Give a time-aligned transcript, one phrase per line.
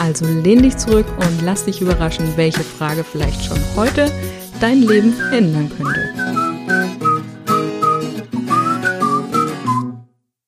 [0.00, 4.10] also lehn dich zurück und lass dich überraschen, welche Frage vielleicht schon heute
[4.58, 6.10] dein Leben ändern könnte.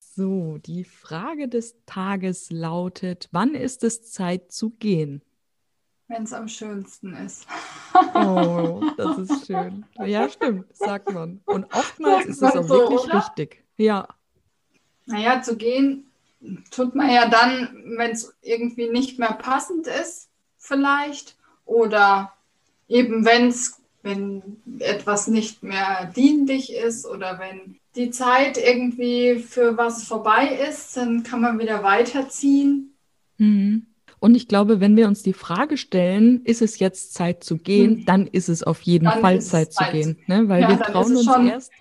[0.00, 5.20] So, die Frage des Tages lautet, wann ist es Zeit zu gehen?
[6.08, 7.46] Wenn es am schönsten ist.
[8.14, 9.84] oh, das ist schön.
[10.04, 11.40] Ja, stimmt, sagt man.
[11.44, 13.16] Und oftmals ist es auch so, wirklich oder?
[13.16, 13.64] richtig.
[13.76, 14.08] Ja.
[15.04, 16.11] Naja, zu gehen
[16.70, 21.36] tut man ja dann, wenn es irgendwie nicht mehr passend ist, vielleicht.
[21.64, 22.32] Oder
[22.88, 24.42] eben wenn's, wenn
[24.78, 31.22] etwas nicht mehr dienlich ist oder wenn die Zeit irgendwie für was vorbei ist, dann
[31.22, 32.94] kann man wieder weiterziehen.
[33.38, 33.86] Mhm.
[34.18, 37.96] Und ich glaube, wenn wir uns die Frage stellen, ist es jetzt Zeit zu gehen,
[37.98, 38.04] mhm.
[38.04, 40.18] dann ist es auf jeden dann Fall Zeit, Zeit, zu gehen.
[40.26, 40.48] Ne?
[40.48, 41.72] Weil ja, wir trauen uns erst,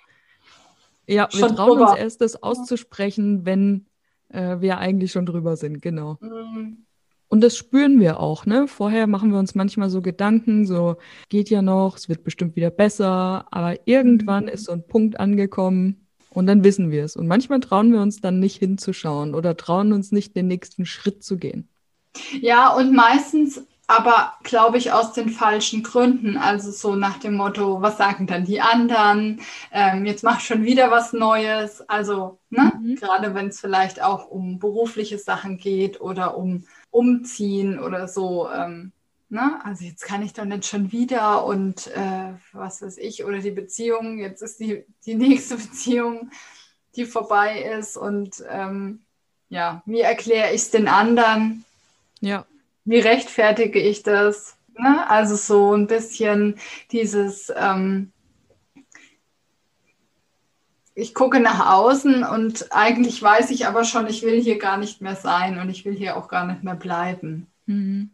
[1.08, 1.92] ja, wir trauen drüber.
[1.92, 3.86] uns erst, das auszusprechen, wenn
[4.32, 6.18] äh, wir eigentlich schon drüber sind, genau.
[6.22, 6.86] Mhm.
[7.28, 8.68] Und das spüren wir auch, ne?
[8.68, 10.98] Vorher machen wir uns manchmal so Gedanken, so
[11.30, 14.50] geht ja noch, es wird bestimmt wieder besser, aber irgendwann mhm.
[14.50, 17.16] ist so ein Punkt angekommen und dann wissen wir es.
[17.16, 21.24] Und manchmal trauen wir uns dann nicht hinzuschauen oder trauen uns nicht, den nächsten Schritt
[21.24, 21.70] zu gehen.
[22.42, 26.38] Ja, und meistens aber glaube ich aus den falschen Gründen.
[26.38, 29.42] Also so nach dem Motto, was sagen dann die anderen?
[29.72, 31.81] Ähm, jetzt mach schon wieder was Neues.
[31.89, 32.72] Also ne?
[32.81, 32.95] Mhm.
[32.95, 38.50] gerade wenn es vielleicht auch um berufliche Sachen geht oder um Umziehen oder so.
[38.50, 38.94] Ähm,
[39.28, 39.59] ne?
[39.66, 43.52] Also jetzt kann ich doch nicht schon wieder und äh, was weiß ich oder die
[43.52, 44.19] Beziehung.
[44.19, 46.31] Jetzt ist die, die nächste Beziehung,
[46.96, 49.02] die vorbei ist und ähm,
[49.50, 51.66] ja, wie erkläre ich es den anderen?
[52.22, 52.46] Ja
[52.86, 54.58] wie rechtfertige ich das?
[54.78, 55.09] Ne?
[55.09, 56.58] Also so ein bisschen
[56.92, 58.12] dieses, ähm,
[60.94, 65.02] ich gucke nach außen und eigentlich weiß ich aber schon, ich will hier gar nicht
[65.02, 67.47] mehr sein und ich will hier auch gar nicht mehr bleiben.
[67.66, 68.12] Mhm.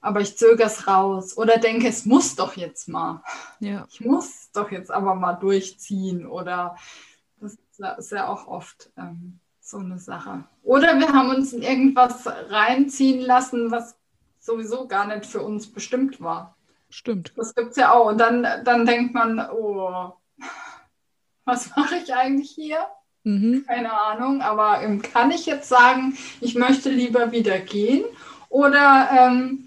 [0.00, 3.22] Aber ich zögere es raus oder denke, es muss doch jetzt mal.
[3.60, 3.86] Ja.
[3.90, 6.76] Ich muss doch jetzt aber mal durchziehen oder
[7.40, 7.58] das
[7.98, 8.90] ist ja auch oft.
[8.96, 10.44] Ähm, so eine Sache.
[10.62, 13.96] Oder wir haben uns in irgendwas reinziehen lassen, was
[14.38, 16.56] sowieso gar nicht für uns bestimmt war.
[16.88, 17.32] Stimmt.
[17.36, 18.06] Das gibt es ja auch.
[18.06, 20.12] Und dann, dann denkt man, oh,
[21.44, 22.86] was mache ich eigentlich hier?
[23.24, 23.64] Mhm.
[23.66, 28.04] Keine Ahnung, aber ähm, kann ich jetzt sagen, ich möchte lieber wieder gehen?
[28.48, 29.66] Oder ähm,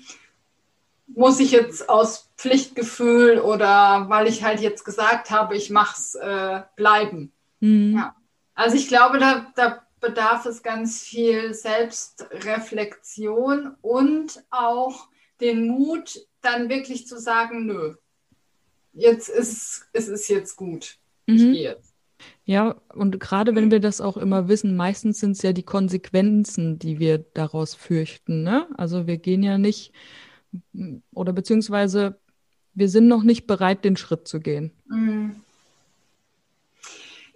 [1.08, 6.16] muss ich jetzt aus Pflichtgefühl oder weil ich halt jetzt gesagt habe, ich mache es
[6.16, 7.34] äh, bleiben?
[7.60, 7.98] Mhm.
[7.98, 8.16] Ja.
[8.56, 15.10] Also ich glaube, da, da bedarf es ganz viel Selbstreflexion und auch
[15.42, 17.96] den Mut, dann wirklich zu sagen, nö,
[18.94, 20.98] jetzt ist es ist jetzt gut.
[21.28, 21.36] Mhm.
[21.36, 21.94] Ich gehe jetzt.
[22.44, 26.78] Ja, und gerade wenn wir das auch immer wissen, meistens sind es ja die Konsequenzen,
[26.78, 28.44] die wir daraus fürchten.
[28.44, 28.68] Ne?
[28.78, 29.94] Also wir gehen ja nicht,
[31.14, 32.20] oder beziehungsweise
[32.74, 34.74] wir sind noch nicht bereit, den Schritt zu gehen.
[34.88, 35.42] Mhm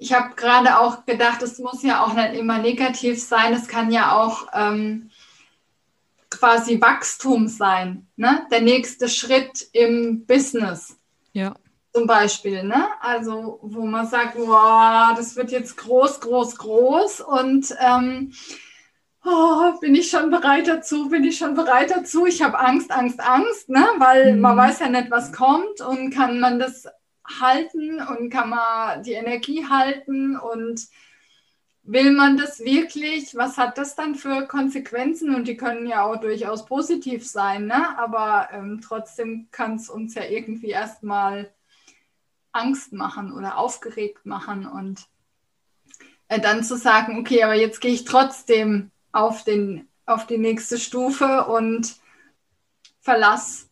[0.04, 3.90] ich habe gerade auch gedacht, es muss ja auch nicht immer negativ sein, es kann
[3.90, 5.10] ja auch ähm,
[6.30, 8.46] quasi Wachstum sein, ne?
[8.52, 10.98] der nächste Schritt im Business.
[11.32, 11.56] Ja.
[11.94, 12.88] Zum Beispiel, ne?
[13.00, 18.34] Also, wo man sagt, wow, das wird jetzt groß, groß, groß und ähm,
[19.24, 22.26] oh, bin ich schon bereit dazu, bin ich schon bereit dazu.
[22.26, 23.88] Ich habe Angst, Angst, Angst, ne?
[24.00, 24.42] weil mhm.
[24.42, 26.88] man weiß ja nicht, was kommt und kann man das
[27.26, 30.88] halten und kann man die Energie halten und
[31.84, 33.36] will man das wirklich?
[33.36, 35.36] Was hat das dann für Konsequenzen?
[35.36, 37.98] Und die können ja auch durchaus positiv sein, ne?
[37.98, 41.52] aber ähm, trotzdem kann es uns ja irgendwie erstmal
[42.52, 45.08] Angst machen oder aufgeregt machen und
[46.28, 50.78] äh, dann zu sagen, okay, aber jetzt gehe ich trotzdem auf, den, auf die nächste
[50.78, 51.96] Stufe und
[53.02, 53.68] verlasse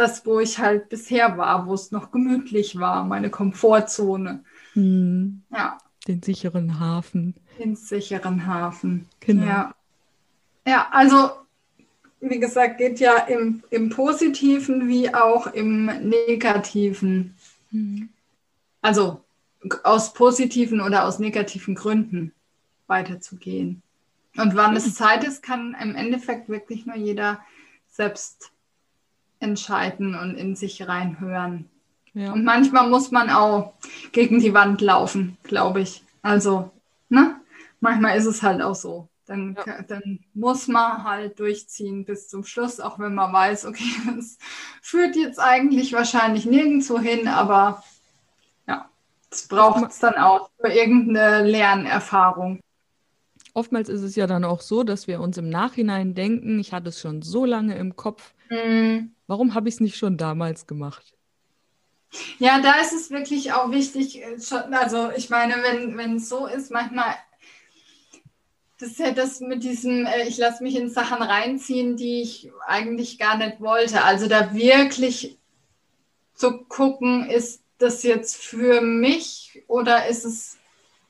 [0.00, 4.42] das, wo ich halt bisher war, wo es noch gemütlich war, meine Komfortzone.
[4.72, 5.42] Hm.
[5.50, 5.78] Ja.
[6.08, 7.34] Den sicheren Hafen.
[7.58, 9.06] Den sicheren Hafen.
[9.20, 9.44] Genau.
[9.44, 9.74] Ja,
[10.66, 11.30] ja also
[12.20, 17.34] wie gesagt, geht ja im, im Positiven wie auch im Negativen.
[17.70, 18.08] Mhm.
[18.82, 19.22] Also
[19.84, 22.32] aus positiven oder aus negativen Gründen
[22.86, 23.82] weiterzugehen.
[24.36, 24.76] Und wann mhm.
[24.78, 27.40] es Zeit ist, kann im Endeffekt wirklich nur jeder
[27.88, 28.52] selbst
[29.40, 31.68] entscheiden und in sich reinhören.
[32.12, 32.32] Ja.
[32.32, 33.72] Und manchmal muss man auch
[34.12, 36.02] gegen die Wand laufen, glaube ich.
[36.22, 36.70] Also,
[37.08, 37.36] ne?
[37.80, 39.08] Manchmal ist es halt auch so.
[39.26, 39.80] Dann, Ja.
[39.82, 43.84] dann muss man halt durchziehen bis zum Schluss, auch wenn man weiß, okay,
[44.16, 44.38] das
[44.82, 47.82] führt jetzt eigentlich wahrscheinlich nirgendwo hin, aber
[48.66, 48.88] ja,
[49.30, 52.60] es braucht es dann auch für irgendeine Lernerfahrung.
[53.60, 56.88] Oftmals ist es ja dann auch so, dass wir uns im Nachhinein denken, ich hatte
[56.88, 59.14] es schon so lange im Kopf, Mhm.
[59.26, 61.12] warum habe ich es nicht schon damals gemacht?
[62.38, 64.36] Ja, da ist es wirklich auch wichtig, äh,
[64.72, 67.14] also ich meine, wenn, wenn es so ist, manchmal,
[68.78, 72.50] das ist ja das mit diesem, äh, ich lasse mich in Sachen reinziehen, die ich
[72.66, 74.02] eigentlich gar nicht wollte.
[74.04, 75.36] Also da wirklich
[76.34, 80.56] zu gucken, ist das jetzt für mich oder ist es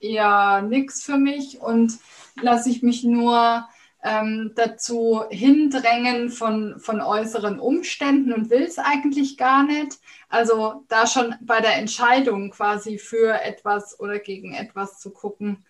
[0.00, 1.98] eher nichts für mich und
[2.40, 3.68] lasse ich mich nur
[4.02, 9.98] ähm, dazu hindrängen von, von äußeren Umständen und will es eigentlich gar nicht.
[10.28, 15.64] Also da schon bei der Entscheidung quasi für etwas oder gegen etwas zu gucken,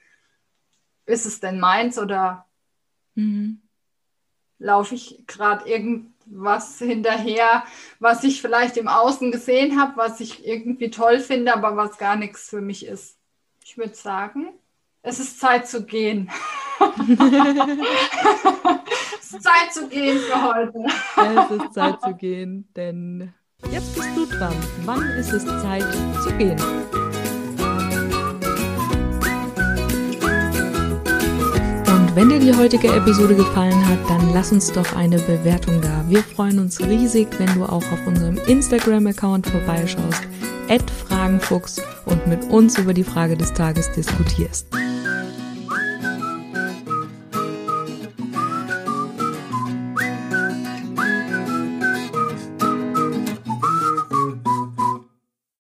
[1.06, 2.46] ist es denn meins oder
[3.16, 3.60] Mhm.
[4.58, 7.64] laufe ich gerade irgendwas hinterher,
[7.98, 12.16] was ich vielleicht im Außen gesehen habe, was ich irgendwie toll finde, aber was gar
[12.16, 13.19] nichts für mich ist.
[13.70, 14.48] Ich würde sagen,
[15.00, 16.28] es ist Zeit zu gehen.
[19.20, 20.86] es ist Zeit zu gehen für heute.
[21.16, 23.32] Es ist Zeit zu gehen, denn
[23.70, 24.56] jetzt bist du dran.
[24.84, 25.84] Wann ist es Zeit
[26.24, 26.58] zu gehen?
[31.86, 36.04] Und wenn dir die heutige Episode gefallen hat, dann lass uns doch eine Bewertung da.
[36.08, 40.26] Wir freuen uns riesig, wenn du auch auf unserem Instagram-Account vorbeischaust,
[41.20, 44.68] Fragenfuchs und mit uns über die Frage des Tages diskutierst.